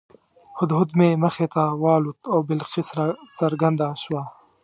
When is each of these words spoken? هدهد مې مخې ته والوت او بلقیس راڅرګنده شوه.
هدهد 0.59 0.89
مې 0.97 1.09
مخې 1.23 1.47
ته 1.53 1.63
والوت 1.83 2.19
او 2.31 2.39
بلقیس 2.49 2.87
راڅرګنده 2.97 3.87
شوه. 4.03 4.23